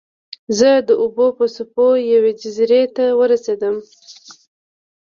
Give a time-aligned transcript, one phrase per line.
[0.57, 3.75] زه د اوبو په څپو یوې جزیرې ته ورسیدم.